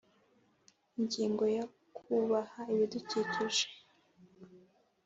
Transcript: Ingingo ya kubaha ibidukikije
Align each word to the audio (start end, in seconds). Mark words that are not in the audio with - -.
Ingingo 0.99 1.43
ya 1.55 1.65
kubaha 1.95 2.61
ibidukikije 2.73 3.65